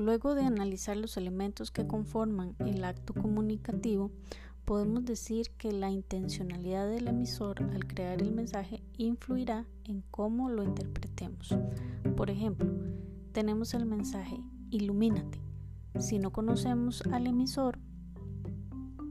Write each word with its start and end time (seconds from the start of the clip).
Luego 0.00 0.34
de 0.34 0.44
analizar 0.44 0.96
los 0.96 1.18
elementos 1.18 1.70
que 1.70 1.86
conforman 1.86 2.56
el 2.60 2.84
acto 2.84 3.12
comunicativo, 3.12 4.10
podemos 4.64 5.04
decir 5.04 5.50
que 5.58 5.72
la 5.72 5.90
intencionalidad 5.90 6.88
del 6.88 7.06
emisor 7.06 7.62
al 7.62 7.86
crear 7.86 8.22
el 8.22 8.32
mensaje 8.32 8.82
influirá 8.96 9.66
en 9.84 10.02
cómo 10.10 10.48
lo 10.48 10.64
interpretemos. 10.64 11.54
Por 12.16 12.30
ejemplo, 12.30 12.72
tenemos 13.32 13.74
el 13.74 13.84
mensaje 13.84 14.40
ilumínate. 14.70 15.38
Si 15.98 16.18
no 16.18 16.32
conocemos 16.32 17.02
al 17.12 17.26
emisor, 17.26 17.78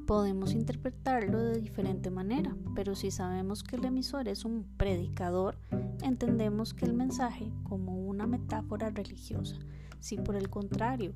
podemos 0.07 0.53
interpretarlo 0.53 1.37
de 1.37 1.61
diferente 1.61 2.09
manera, 2.09 2.57
pero 2.73 2.95
si 2.95 3.11
sabemos 3.11 3.61
que 3.61 3.75
el 3.75 3.85
emisor 3.85 4.27
es 4.27 4.43
un 4.43 4.65
predicador, 4.75 5.55
entendemos 6.01 6.73
que 6.73 6.85
el 6.85 6.95
mensaje 6.95 7.51
como 7.61 8.08
una 8.19 8.27
metáfora 8.27 8.89
religiosa. 8.89 9.55
Si 10.01 10.17
por 10.17 10.35
el 10.35 10.49
contrario, 10.49 11.13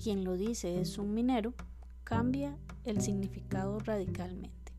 quien 0.00 0.22
lo 0.22 0.36
dice 0.36 0.80
es 0.80 0.98
un 0.98 1.12
minero, 1.12 1.52
cambia 2.04 2.56
el 2.84 3.00
significado 3.00 3.80
radicalmente. 3.80 4.72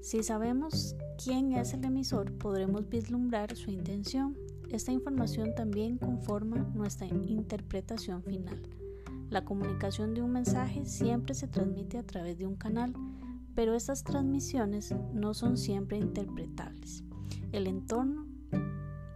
Si 0.00 0.22
sabemos 0.22 0.94
quién 1.22 1.52
es 1.54 1.74
el 1.74 1.84
emisor, 1.84 2.32
podremos 2.38 2.88
vislumbrar 2.88 3.56
su 3.56 3.72
intención. 3.72 4.36
Esta 4.70 4.92
información 4.92 5.56
también 5.56 5.98
conforma 5.98 6.58
nuestra 6.72 7.08
interpretación 7.08 8.22
final. 8.22 8.62
La 9.28 9.44
comunicación 9.44 10.14
de 10.14 10.22
un 10.22 10.30
mensaje 10.30 10.86
siempre 10.86 11.34
se 11.34 11.48
transmite 11.48 11.98
a 11.98 12.04
través 12.04 12.38
de 12.38 12.46
un 12.46 12.54
canal, 12.54 12.94
pero 13.56 13.74
estas 13.74 14.04
transmisiones 14.04 14.94
no 15.12 15.34
son 15.34 15.56
siempre 15.56 15.98
interpretables. 15.98 17.02
El 17.50 17.66
entorno 17.66 18.30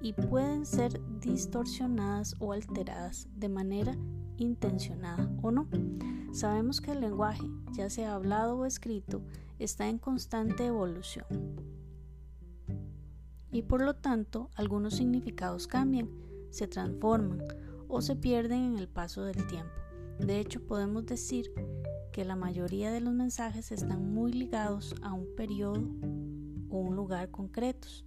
y 0.04 0.12
pueden 0.12 0.66
ser 0.66 1.00
distorsionadas 1.18 2.36
o 2.38 2.52
alteradas 2.52 3.26
de 3.36 3.48
manera 3.48 3.96
intencionada 4.36 5.30
o 5.40 5.50
no. 5.50 5.66
Sabemos 6.30 6.82
que 6.82 6.92
el 6.92 7.00
lenguaje, 7.00 7.48
ya 7.72 7.88
sea 7.88 8.14
hablado 8.14 8.58
o 8.58 8.66
escrito, 8.66 9.22
está 9.58 9.88
en 9.88 9.96
constante 9.96 10.66
evolución 10.66 11.24
y 13.50 13.62
por 13.62 13.80
lo 13.80 13.94
tanto 13.94 14.50
algunos 14.56 14.96
significados 14.96 15.66
cambian, 15.66 16.10
se 16.50 16.68
transforman 16.68 17.42
o 17.88 18.02
se 18.02 18.14
pierden 18.14 18.62
en 18.64 18.78
el 18.78 18.88
paso 18.88 19.24
del 19.24 19.46
tiempo. 19.46 19.72
De 20.18 20.38
hecho, 20.38 20.66
podemos 20.66 21.06
decir 21.06 21.50
que 22.12 22.26
la 22.26 22.36
mayoría 22.36 22.92
de 22.92 23.00
los 23.00 23.14
mensajes 23.14 23.72
están 23.72 24.12
muy 24.12 24.32
ligados 24.32 24.94
a 25.00 25.14
un 25.14 25.34
periodo 25.34 25.88
o 26.68 26.78
un 26.78 26.94
lugar 26.94 27.30
concretos 27.30 28.04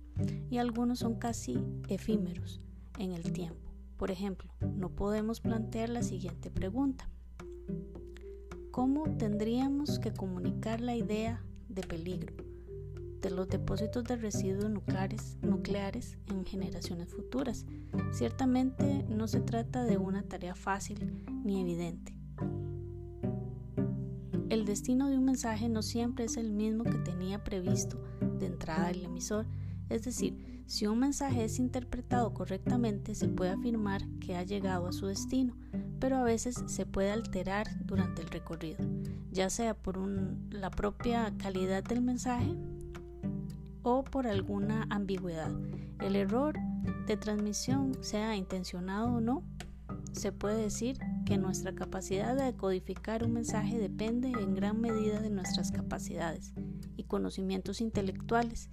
y 0.49 0.57
algunos 0.57 0.99
son 0.99 1.15
casi 1.15 1.57
efímeros 1.89 2.61
en 2.97 3.11
el 3.11 3.31
tiempo. 3.31 3.71
Por 3.97 4.11
ejemplo, 4.11 4.51
no 4.75 4.89
podemos 4.89 5.41
plantear 5.41 5.89
la 5.89 6.03
siguiente 6.03 6.51
pregunta. 6.51 7.09
¿Cómo 8.71 9.17
tendríamos 9.17 9.97
que 9.97 10.13
comunicar 10.13 10.81
la 10.81 10.95
idea 10.95 11.43
de 11.67 11.81
peligro 11.81 12.35
de 13.21 13.31
los 13.31 13.47
depósitos 13.47 14.03
de 14.03 14.15
residuos 14.15 14.69
nucleares, 14.69 16.17
en 16.27 16.45
generaciones 16.45 17.11
futuras? 17.11 17.65
Ciertamente 18.11 19.03
no 19.09 19.27
se 19.27 19.41
trata 19.41 19.83
de 19.83 19.97
una 19.97 20.21
tarea 20.21 20.53
fácil 20.53 21.23
ni 21.43 21.59
evidente. 21.59 22.15
El 24.49 24.65
destino 24.65 25.09
de 25.09 25.17
un 25.17 25.25
mensaje 25.25 25.67
no 25.69 25.81
siempre 25.81 26.25
es 26.25 26.37
el 26.37 26.51
mismo 26.51 26.83
que 26.83 26.99
tenía 26.99 27.43
previsto 27.43 27.99
de 28.39 28.45
entrada 28.45 28.91
el 28.91 29.03
emisor, 29.03 29.47
es 29.89 30.03
decir, 30.03 30.63
si 30.67 30.85
un 30.85 30.99
mensaje 30.99 31.45
es 31.45 31.59
interpretado 31.59 32.33
correctamente, 32.33 33.15
se 33.15 33.29
puede 33.29 33.51
afirmar 33.51 34.01
que 34.19 34.35
ha 34.35 34.43
llegado 34.43 34.87
a 34.87 34.91
su 34.91 35.07
destino, 35.07 35.55
pero 35.99 36.17
a 36.17 36.23
veces 36.23 36.61
se 36.65 36.85
puede 36.85 37.11
alterar 37.11 37.67
durante 37.85 38.21
el 38.21 38.27
recorrido, 38.27 38.79
ya 39.31 39.49
sea 39.49 39.73
por 39.73 39.97
la 40.51 40.69
propia 40.69 41.33
calidad 41.37 41.83
del 41.83 42.01
mensaje 42.01 42.53
o 43.81 44.03
por 44.03 44.27
alguna 44.27 44.85
ambigüedad. 44.89 45.51
El 46.01 46.17
error 46.17 46.57
de 47.07 47.15
transmisión, 47.15 47.93
sea 48.01 48.35
intencionado 48.35 49.13
o 49.13 49.21
no, 49.21 49.43
se 50.11 50.33
puede 50.33 50.61
decir 50.61 50.97
que 51.25 51.37
nuestra 51.37 51.73
capacidad 51.73 52.35
de 52.35 52.43
decodificar 52.43 53.23
un 53.23 53.33
mensaje 53.33 53.77
depende 53.77 54.31
en 54.31 54.53
gran 54.55 54.81
medida 54.81 55.21
de 55.21 55.29
nuestras 55.29 55.71
capacidades 55.71 56.53
y 56.97 57.03
conocimientos 57.03 57.79
intelectuales 57.79 58.69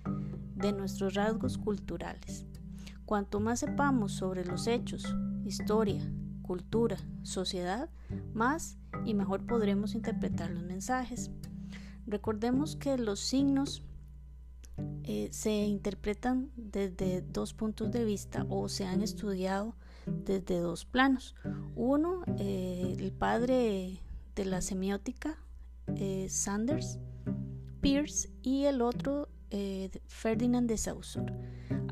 de 0.54 0.72
nuestros 0.72 1.14
rasgos 1.14 1.58
culturales. 1.58 2.46
Cuanto 3.04 3.40
más 3.40 3.60
sepamos 3.60 4.12
sobre 4.12 4.44
los 4.44 4.66
hechos, 4.66 5.14
historia, 5.44 6.00
cultura, 6.42 6.96
sociedad, 7.22 7.90
más 8.32 8.78
y 9.04 9.14
mejor 9.14 9.46
podremos 9.46 9.94
interpretar 9.94 10.50
los 10.50 10.62
mensajes. 10.62 11.30
Recordemos 12.06 12.76
que 12.76 12.98
los 12.98 13.20
signos 13.20 13.82
eh, 15.04 15.28
se 15.32 15.64
interpretan 15.66 16.50
desde 16.56 17.22
dos 17.22 17.54
puntos 17.54 17.90
de 17.92 18.04
vista 18.04 18.46
o 18.48 18.68
se 18.68 18.84
han 18.84 19.02
estudiado 19.02 19.74
desde 20.06 20.58
dos 20.58 20.84
planos. 20.84 21.34
Uno, 21.74 22.22
eh, 22.38 22.96
el 22.98 23.12
padre 23.12 24.00
de 24.34 24.44
la 24.44 24.60
semiótica, 24.60 25.38
eh, 25.96 26.26
Sanders, 26.28 26.98
Pierce, 27.80 28.30
y 28.42 28.64
el 28.64 28.82
otro, 28.82 29.28
eh, 29.56 29.88
Ferdinand 30.08 30.68
de 30.68 30.76
Saussure. 30.76 31.32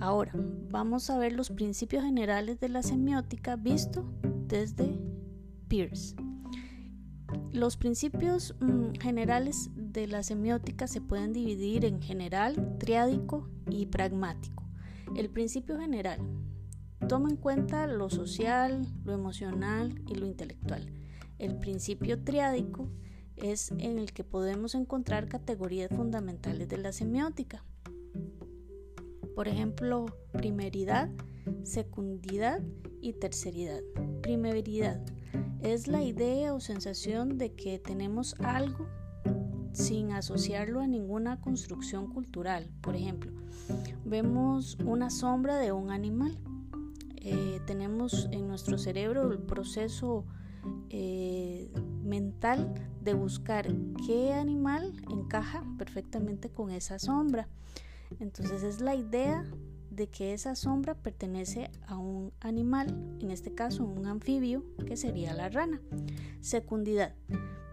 Ahora, 0.01 0.33
vamos 0.69 1.09
a 1.11 1.19
ver 1.19 1.33
los 1.33 1.51
principios 1.51 2.03
generales 2.03 2.59
de 2.59 2.69
la 2.69 2.83
semiótica 2.83 3.55
visto 3.55 4.05
desde 4.49 4.99
Peirce. 5.69 6.17
Los 7.53 7.77
principios 7.77 8.57
mm, 8.59 8.95
generales 9.01 9.71
de 9.77 10.09
la 10.09 10.25
semiótica 10.25 10.89
se 10.89 11.01
pueden 11.01 11.33
dividir 11.33 11.85
en 11.85 12.03
general, 12.03 12.79
triádico 12.81 13.49
y 13.71 13.87
pragmático. 13.87 14.65
El 15.15 15.31
principio 15.31 15.79
general 15.79 16.19
toma 17.09 17.31
en 17.31 17.37
cuenta 17.37 17.87
lo 17.87 18.11
social, 18.11 18.85
lo 19.05 19.13
emocional 19.13 20.03
y 20.09 20.17
lo 20.17 20.27
intelectual. 20.27 20.93
El 21.39 21.57
principio 21.59 22.25
triádico 22.25 22.89
es 23.37 23.71
en 23.73 23.99
el 23.99 24.13
que 24.13 24.25
podemos 24.25 24.75
encontrar 24.75 25.29
categorías 25.29 25.91
fundamentales 25.91 26.69
de 26.69 26.79
la 26.79 26.93
semiótica. 26.93 27.65
Por 29.35 29.49
ejemplo, 29.49 30.07
primeridad, 30.33 31.11
secundidad 31.65 32.61
y 33.01 33.15
terceridad. 33.15 33.81
Primeridad 34.21 35.01
es 35.63 35.87
la 35.87 36.03
idea 36.03 36.55
o 36.55 36.61
sensación 36.61 37.39
de 37.39 37.55
que 37.55 37.79
tenemos 37.79 38.35
algo 38.41 38.87
sin 39.73 40.13
asociarlo 40.13 40.81
a 40.81 40.87
ninguna 40.87 41.41
construcción 41.41 42.09
cultural. 42.09 42.71
Por 42.81 42.95
ejemplo, 42.95 43.33
vemos 44.05 44.77
una 44.85 45.11
sombra 45.11 45.59
de 45.59 45.73
un 45.73 45.91
animal. 45.91 46.39
Eh, 47.17 47.61
tenemos 47.67 48.29
en 48.33 48.49
nuestro 48.49 48.77
cerebro 48.77 49.31
el 49.31 49.39
proceso 49.39 50.27
eh, 50.91 51.73
mental 52.03 52.75
de 53.03 53.15
buscar 53.15 53.69
qué 54.07 54.33
animal 54.33 54.93
encaja 55.11 55.65
perfectamente 55.79 56.51
con 56.51 56.71
esa 56.71 56.99
sombra. 56.99 57.49
Entonces 58.21 58.63
es 58.63 58.81
la 58.81 58.95
idea 58.95 59.45
de 59.91 60.09
que 60.09 60.33
esa 60.33 60.55
sombra 60.55 60.95
pertenece 60.95 61.71
a 61.87 61.99
un 61.99 62.33
animal, 62.41 63.19
en 63.21 63.31
este 63.31 63.55
caso 63.55 63.85
un 63.85 64.07
anfibio, 64.07 64.65
que 64.87 64.97
sería 64.97 65.35
la 65.35 65.49
rana. 65.49 65.81
Secundidad. 66.41 67.15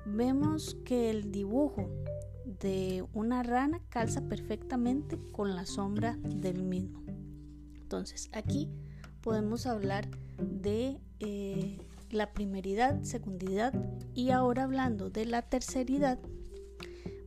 Vemos 0.05 0.75
que 0.85 1.09
el 1.09 1.31
dibujo 1.31 1.89
de 2.59 3.05
una 3.13 3.43
rana 3.43 3.79
calza 3.89 4.21
perfectamente 4.21 5.17
con 5.31 5.55
la 5.55 5.65
sombra 5.65 6.17
del 6.23 6.63
mismo. 6.63 7.03
Entonces 7.81 8.29
aquí 8.33 8.69
podemos 9.21 9.65
hablar 9.65 10.09
de 10.37 10.99
eh, 11.19 11.77
la 12.11 12.33
primeridad, 12.33 13.01
secundidad 13.03 13.73
y 14.13 14.31
ahora 14.31 14.63
hablando 14.63 15.09
de 15.09 15.25
la 15.25 15.41
terceridad, 15.43 16.19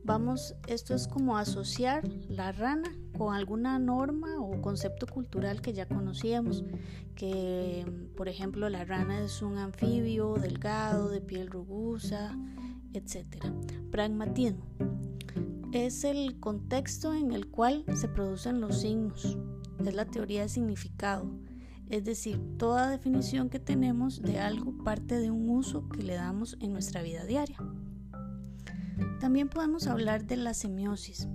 vamos, 0.03 0.55
esto 0.67 0.93
es 0.93 1.07
como 1.07 1.37
asociar 1.37 2.07
la 2.27 2.51
rana 2.51 2.91
con 3.17 3.33
alguna 3.33 3.79
norma 3.79 4.39
o 4.39 4.61
concepto 4.61 5.07
cultural 5.07 5.61
que 5.61 5.73
ya 5.73 5.87
conocíamos, 5.87 6.63
que 7.15 7.85
por 8.15 8.27
ejemplo 8.27 8.69
la 8.69 8.85
rana 8.85 9.23
es 9.23 9.41
un 9.41 9.57
anfibio 9.57 10.33
delgado, 10.35 11.09
de 11.09 11.21
piel 11.21 11.47
rugosa, 11.47 12.37
etc. 12.93 13.45
Pragmatismo 13.91 14.65
es 15.71 16.03
el 16.03 16.39
contexto 16.39 17.13
en 17.13 17.31
el 17.31 17.47
cual 17.47 17.83
se 17.95 18.07
producen 18.07 18.61
los 18.61 18.81
signos, 18.81 19.37
es 19.83 19.95
la 19.95 20.05
teoría 20.05 20.43
de 20.43 20.49
significado 20.49 21.25
es 21.89 22.03
decir, 22.03 22.39
toda 22.57 22.89
definición 22.89 23.49
que 23.49 23.59
tenemos 23.59 24.21
de 24.21 24.39
algo 24.39 24.75
parte 24.83 25.19
de 25.19 25.31
un 25.31 25.49
uso 25.49 25.89
que 25.89 26.03
le 26.03 26.15
damos 26.15 26.57
en 26.59 26.73
nuestra 26.73 27.01
vida 27.01 27.25
diaria. 27.25 27.57
También 29.19 29.49
podemos 29.49 29.87
hablar 29.87 30.25
de 30.25 30.37
la 30.37 30.53
semiosis, 30.53 31.27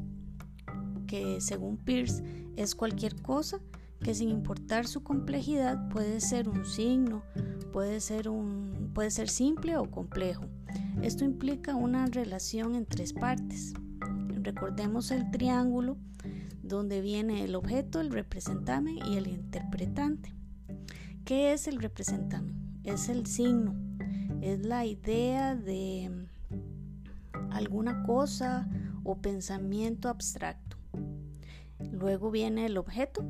que 1.07 1.41
según 1.41 1.77
Peirce 1.77 2.23
es 2.57 2.75
cualquier 2.75 3.21
cosa 3.23 3.61
que 4.01 4.15
sin 4.15 4.29
importar 4.29 4.87
su 4.87 5.03
complejidad 5.03 5.89
puede 5.89 6.21
ser 6.21 6.49
un 6.49 6.65
signo, 6.65 7.23
puede 7.73 8.01
ser, 8.01 8.29
un, 8.29 8.91
puede 8.95 9.11
ser 9.11 9.29
simple 9.29 9.77
o 9.77 9.91
complejo. 9.91 10.45
Esto 11.03 11.25
implica 11.25 11.75
una 11.75 12.07
relación 12.07 12.75
en 12.75 12.87
tres 12.87 13.13
partes. 13.13 13.75
Recordemos 14.43 15.11
el 15.11 15.31
triángulo 15.31 15.97
donde 16.63 17.01
viene 17.01 17.45
el 17.45 17.55
objeto, 17.55 18.01
el 18.01 18.11
representante 18.11 18.93
y 18.93 19.17
el 19.17 19.27
interpretante. 19.27 20.38
¿Qué 21.29 21.53
es 21.53 21.69
el 21.69 21.79
representante? 21.79 22.55
Es 22.85 23.11
el 23.11 23.27
signo, 23.27 23.77
es 24.41 24.65
la 24.65 24.87
idea 24.87 25.55
de 25.55 26.27
alguna 27.51 28.03
cosa 28.05 28.67
o 29.05 29.19
pensamiento 29.19 30.09
abstracto. 30.09 30.79
Luego 31.93 32.31
viene 32.31 32.65
el 32.65 32.79
objeto. 32.79 33.27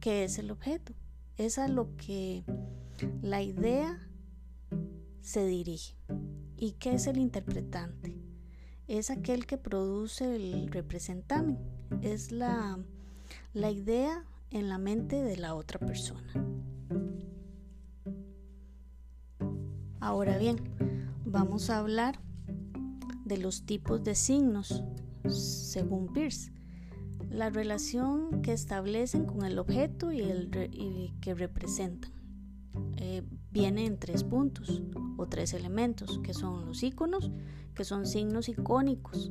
¿Qué 0.00 0.24
es 0.24 0.38
el 0.38 0.50
objeto? 0.50 0.94
Es 1.36 1.58
a 1.58 1.68
lo 1.68 1.94
que 1.98 2.42
la 3.20 3.42
idea 3.42 4.00
se 5.20 5.44
dirige. 5.44 5.94
¿Y 6.56 6.72
qué 6.78 6.94
es 6.94 7.06
el 7.06 7.18
interpretante? 7.18 8.16
Es 8.88 9.10
aquel 9.10 9.44
que 9.44 9.58
produce 9.58 10.36
el 10.36 10.68
representante. 10.72 11.60
Es 12.00 12.32
la 12.32 12.78
idea 13.52 14.24
en 14.50 14.70
la 14.70 14.78
mente 14.78 15.22
de 15.22 15.36
la 15.36 15.54
otra 15.54 15.78
persona. 15.78 16.32
Ahora 20.02 20.36
bien, 20.36 20.56
vamos 21.24 21.70
a 21.70 21.78
hablar 21.78 22.18
de 23.24 23.38
los 23.38 23.66
tipos 23.66 24.02
de 24.02 24.16
signos 24.16 24.82
según 25.28 26.12
Peirce. 26.12 26.52
La 27.30 27.50
relación 27.50 28.42
que 28.42 28.52
establecen 28.52 29.26
con 29.26 29.44
el 29.44 29.60
objeto 29.60 30.10
y 30.10 30.20
el 30.22 30.50
que 31.20 31.34
representan 31.34 32.10
eh, 32.96 33.22
viene 33.52 33.86
en 33.86 33.96
tres 33.96 34.24
puntos 34.24 34.82
o 35.18 35.28
tres 35.28 35.54
elementos, 35.54 36.18
que 36.24 36.34
son 36.34 36.66
los 36.66 36.82
iconos, 36.82 37.30
que 37.72 37.84
son 37.84 38.04
signos 38.04 38.48
icónicos. 38.48 39.30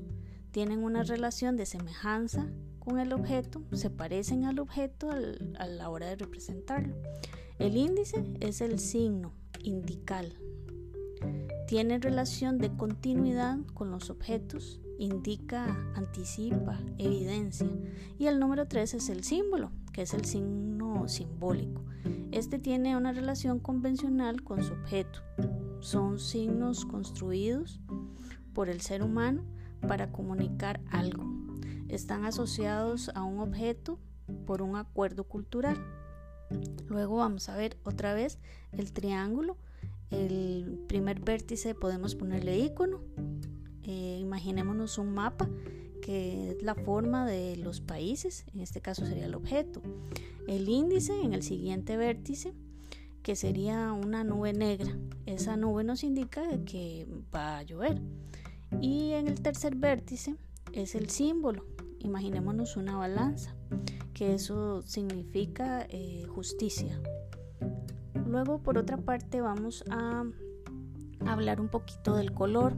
Tienen 0.51 0.85
una 0.85 1.03
relación 1.03 1.57
de 1.57 1.65
semejanza 1.65 2.47
con 2.79 2.97
el 2.97 3.11
objeto, 3.11 3.61
se 3.73 3.89
parecen 3.89 4.45
al 4.45 4.57
objeto 4.57 5.09
a 5.11 5.67
la 5.67 5.89
hora 5.89 6.07
de 6.07 6.15
representarlo. 6.15 6.95
El 7.59 7.75
índice 7.75 8.23
es 8.39 8.61
el 8.61 8.79
signo 8.79 9.33
indical, 9.63 10.33
tiene 11.67 11.99
relación 11.99 12.57
de 12.57 12.75
continuidad 12.75 13.57
con 13.73 13.91
los 13.91 14.09
objetos, 14.09 14.81
indica, 14.97 15.65
anticipa, 15.95 16.79
evidencia. 16.97 17.67
Y 18.19 18.27
el 18.27 18.39
número 18.39 18.67
3 18.67 18.93
es 18.95 19.09
el 19.09 19.23
símbolo, 19.23 19.71
que 19.93 20.01
es 20.01 20.13
el 20.13 20.25
signo 20.25 21.07
simbólico. 21.07 21.83
Este 22.31 22.59
tiene 22.59 22.97
una 22.97 23.11
relación 23.11 23.59
convencional 23.59 24.43
con 24.43 24.63
su 24.63 24.73
objeto. 24.73 25.21
Son 25.79 26.19
signos 26.19 26.85
construidos 26.85 27.79
por 28.53 28.69
el 28.69 28.81
ser 28.81 29.01
humano 29.01 29.43
para 29.87 30.11
comunicar 30.11 30.81
algo. 30.91 31.23
Están 31.87 32.25
asociados 32.25 33.09
a 33.15 33.23
un 33.23 33.39
objeto 33.39 33.97
por 34.45 34.61
un 34.61 34.75
acuerdo 34.75 35.23
cultural. 35.23 35.77
Luego 36.87 37.17
vamos 37.17 37.49
a 37.49 37.55
ver 37.55 37.77
otra 37.83 38.13
vez 38.13 38.39
el 38.71 38.91
triángulo 38.91 39.57
el 40.11 40.79
primer 40.87 41.19
vértice 41.19 41.73
podemos 41.73 42.15
ponerle 42.15 42.59
icono. 42.59 43.01
Eh, 43.83 44.19
imaginémonos 44.21 44.97
un 44.97 45.13
mapa 45.13 45.49
que 46.01 46.51
es 46.51 46.63
la 46.63 46.75
forma 46.75 47.25
de 47.25 47.55
los 47.57 47.79
países, 47.79 48.45
en 48.53 48.59
este 48.59 48.81
caso 48.81 49.05
sería 49.05 49.25
el 49.25 49.35
objeto. 49.35 49.81
El 50.47 50.67
índice 50.67 51.13
en 51.21 51.33
el 51.33 51.43
siguiente 51.43 51.95
vértice, 51.95 52.53
que 53.23 53.35
sería 53.35 53.93
una 53.93 54.23
nube 54.23 54.51
negra. 54.51 54.97
Esa 55.25 55.55
nube 55.55 55.83
nos 55.83 56.03
indica 56.03 56.43
que 56.65 57.07
va 57.33 57.59
a 57.59 57.63
llover. 57.63 58.01
Y 58.81 59.11
en 59.11 59.27
el 59.27 59.41
tercer 59.41 59.75
vértice 59.75 60.35
es 60.73 60.95
el 60.95 61.09
símbolo. 61.09 61.65
Imaginémonos 61.99 62.77
una 62.77 62.97
balanza, 62.97 63.55
que 64.13 64.33
eso 64.33 64.81
significa 64.81 65.85
eh, 65.89 66.25
justicia, 66.27 66.99
Luego, 68.31 68.59
por 68.59 68.77
otra 68.77 68.95
parte, 68.95 69.41
vamos 69.41 69.83
a 69.89 70.23
hablar 71.25 71.59
un 71.59 71.67
poquito 71.67 72.15
del 72.15 72.31
color. 72.31 72.77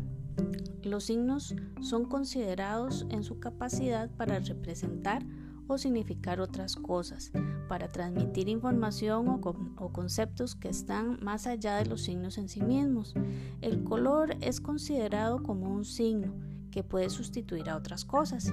Los 0.81 1.03
signos 1.03 1.55
son 1.79 2.05
considerados 2.05 3.05
en 3.11 3.23
su 3.23 3.39
capacidad 3.39 4.09
para 4.09 4.39
representar 4.39 5.23
o 5.67 5.77
significar 5.77 6.41
otras 6.41 6.75
cosas, 6.75 7.31
para 7.69 7.87
transmitir 7.87 8.49
información 8.49 9.27
o, 9.29 9.93
conceptos 9.93 10.55
que 10.55 10.69
están 10.69 11.19
más 11.21 11.45
allá 11.45 11.75
de 11.75 11.85
los 11.85 12.01
signos 12.01 12.39
en 12.39 12.49
sí 12.49 12.63
mismos. 12.63 13.13
El 13.61 13.83
color 13.83 14.35
es 14.41 14.59
considerado 14.59 15.43
como 15.43 15.71
un 15.71 15.85
signo 15.85 16.33
que 16.71 16.83
puede 16.83 17.11
sustituir 17.11 17.69
a 17.69 17.77
otras 17.77 18.05
cosas. 18.05 18.51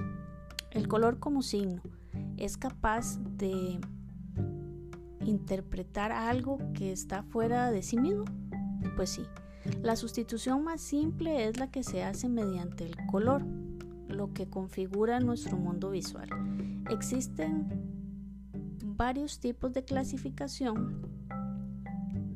El 0.69 0.87
color 0.87 1.17
como 1.17 1.41
signo 1.41 1.81
es 2.37 2.57
capaz 2.57 3.17
de 3.37 3.79
interpretar 5.25 6.11
algo 6.11 6.59
que 6.73 6.91
está 6.91 7.23
fuera 7.23 7.71
de 7.71 7.83
sí 7.83 7.97
mismo? 7.97 8.25
Pues 8.95 9.11
sí, 9.11 9.25
la 9.81 9.95
sustitución 9.95 10.63
más 10.63 10.81
simple 10.81 11.47
es 11.47 11.57
la 11.57 11.69
que 11.69 11.83
se 11.83 12.03
hace 12.03 12.29
mediante 12.29 12.85
el 12.85 12.95
color, 13.09 13.43
lo 14.07 14.33
que 14.33 14.49
configura 14.49 15.19
nuestro 15.19 15.57
mundo 15.57 15.91
visual. 15.91 16.29
Existen 16.89 17.67
varios 18.83 19.39
tipos 19.39 19.73
de 19.73 19.83
clasificación 19.83 21.01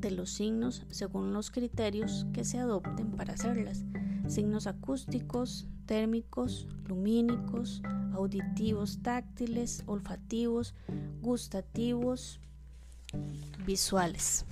de 0.00 0.10
los 0.10 0.30
signos 0.30 0.84
según 0.90 1.32
los 1.32 1.50
criterios 1.50 2.26
que 2.32 2.44
se 2.44 2.58
adopten 2.58 3.10
para 3.12 3.34
hacerlas. 3.34 3.84
Signos 4.28 4.66
acústicos, 4.66 5.68
térmicos, 5.86 6.68
lumínicos, 6.86 7.82
auditivos, 8.12 9.00
táctiles, 9.02 9.82
olfativos, 9.86 10.74
gustativos, 11.22 12.40
visuales. 13.64 14.44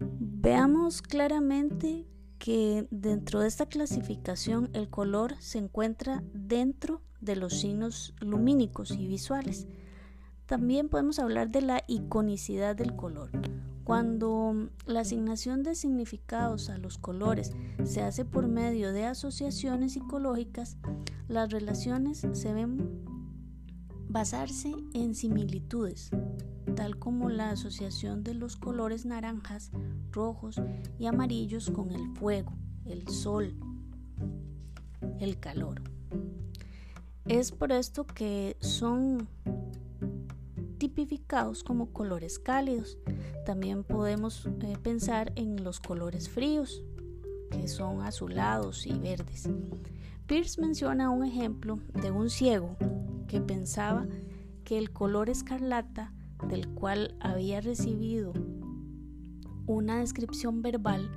Veamos 0.00 1.02
claramente 1.02 2.06
que 2.38 2.86
dentro 2.90 3.40
de 3.40 3.48
esta 3.48 3.66
clasificación 3.66 4.68
el 4.74 4.90
color 4.90 5.34
se 5.40 5.58
encuentra 5.58 6.22
dentro 6.34 7.00
de 7.20 7.36
los 7.36 7.60
signos 7.60 8.14
lumínicos 8.20 8.90
y 8.90 9.06
visuales. 9.06 9.66
También 10.46 10.90
podemos 10.90 11.18
hablar 11.18 11.48
de 11.48 11.62
la 11.62 11.82
iconicidad 11.88 12.76
del 12.76 12.94
color. 12.94 13.30
Cuando 13.84 14.68
la 14.86 15.00
asignación 15.00 15.62
de 15.62 15.74
significados 15.74 16.68
a 16.68 16.78
los 16.78 16.98
colores 16.98 17.52
se 17.84 18.02
hace 18.02 18.24
por 18.24 18.46
medio 18.46 18.92
de 18.92 19.04
asociaciones 19.04 19.92
psicológicas, 19.92 20.76
las 21.28 21.50
relaciones 21.50 22.26
se 22.32 22.52
ven 22.52 23.04
basarse 24.08 24.74
en 24.92 25.14
similitudes, 25.14 26.10
tal 26.74 26.98
como 26.98 27.30
la 27.30 27.50
asociación 27.50 28.22
de 28.22 28.34
los 28.34 28.56
colores 28.56 29.06
naranjas, 29.06 29.70
rojos 30.12 30.60
y 30.98 31.06
amarillos 31.06 31.70
con 31.70 31.90
el 31.90 32.08
fuego, 32.16 32.52
el 32.84 33.08
sol, 33.08 33.54
el 35.20 35.38
calor. 35.38 35.82
Es 37.26 37.52
por 37.52 37.72
esto 37.72 38.06
que 38.06 38.56
son 38.60 39.28
tipificados 40.78 41.64
como 41.64 41.90
colores 41.92 42.38
cálidos. 42.38 42.98
También 43.46 43.84
podemos 43.84 44.46
eh, 44.60 44.76
pensar 44.82 45.32
en 45.34 45.64
los 45.64 45.80
colores 45.80 46.28
fríos, 46.28 46.82
que 47.50 47.68
son 47.68 48.02
azulados 48.02 48.86
y 48.86 48.98
verdes. 48.98 49.48
Pierce 50.26 50.60
menciona 50.60 51.10
un 51.10 51.24
ejemplo 51.24 51.78
de 52.02 52.10
un 52.10 52.28
ciego 52.28 52.76
que 53.34 53.40
pensaba 53.40 54.06
que 54.62 54.78
el 54.78 54.92
color 54.92 55.28
escarlata 55.28 56.12
del 56.48 56.68
cual 56.68 57.16
había 57.18 57.60
recibido 57.60 58.32
una 59.66 59.98
descripción 59.98 60.62
verbal 60.62 61.10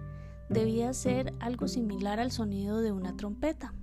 debía 0.50 0.92
ser 0.94 1.36
algo 1.40 1.68
similar 1.68 2.20
al 2.20 2.32
sonido 2.32 2.82
de 2.82 2.92
una 2.92 3.16
trompeta. 3.16 3.76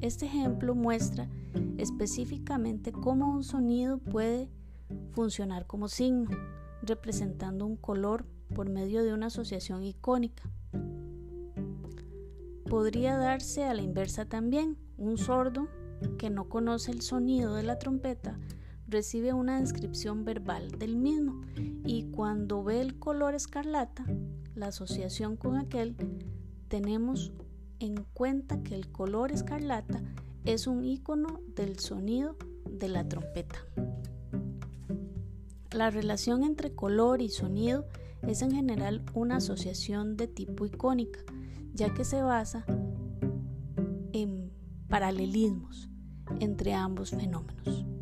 Este 0.00 0.26
ejemplo 0.26 0.76
muestra 0.76 1.28
específicamente 1.76 2.92
cómo 2.92 3.32
un 3.32 3.42
sonido 3.42 3.98
puede 3.98 4.48
funcionar 5.10 5.66
como 5.66 5.88
signo, 5.88 6.30
representando 6.82 7.66
un 7.66 7.76
color 7.76 8.26
por 8.54 8.70
medio 8.70 9.02
de 9.02 9.12
una 9.12 9.26
asociación 9.26 9.82
icónica. 9.82 10.48
Podría 12.70 13.16
darse 13.16 13.64
a 13.64 13.74
la 13.74 13.82
inversa 13.82 14.24
también. 14.24 14.76
Un 14.98 15.18
sordo 15.18 15.66
que 16.18 16.30
no 16.30 16.48
conoce 16.48 16.90
el 16.90 17.02
sonido 17.02 17.54
de 17.54 17.62
la 17.62 17.78
trompeta 17.78 18.38
recibe 18.88 19.32
una 19.32 19.60
descripción 19.60 20.24
verbal 20.24 20.70
del 20.78 20.96
mismo 20.96 21.40
y 21.84 22.04
cuando 22.10 22.62
ve 22.62 22.80
el 22.80 22.98
color 22.98 23.34
escarlata, 23.34 24.04
la 24.54 24.68
asociación 24.68 25.36
con 25.36 25.56
aquel, 25.56 25.96
tenemos 26.68 27.32
en 27.80 28.04
cuenta 28.14 28.62
que 28.62 28.74
el 28.74 28.90
color 28.90 29.32
escarlata 29.32 30.02
es 30.44 30.66
un 30.66 30.84
icono 30.84 31.40
del 31.54 31.78
sonido 31.78 32.36
de 32.70 32.88
la 32.88 33.08
trompeta. 33.08 33.58
La 35.72 35.90
relación 35.90 36.42
entre 36.42 36.74
color 36.74 37.20
y 37.20 37.28
sonido 37.28 37.86
es 38.22 38.42
en 38.42 38.52
general 38.52 39.04
una 39.14 39.36
asociación 39.36 40.16
de 40.16 40.26
tipo 40.26 40.64
icónica, 40.64 41.20
ya 41.74 41.92
que 41.92 42.04
se 42.04 42.22
basa 42.22 42.64
paralelismos 44.96 45.90
entre 46.40 46.72
ambos 46.72 47.10
fenómenos. 47.10 47.95